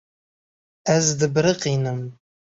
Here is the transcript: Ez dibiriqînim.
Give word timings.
Ez 0.95 1.05
dibiriqînim. 1.19 2.01